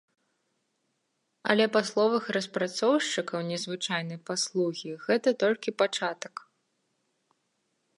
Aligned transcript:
Але 1.53 1.65
па 1.75 1.81
словах 1.89 2.23
распрацоўшчыкаў 2.37 3.39
незвычайнай 3.53 4.19
паслугі, 4.31 4.91
гэта 5.09 5.29
толькі 5.45 5.69
пачатак. 5.85 6.35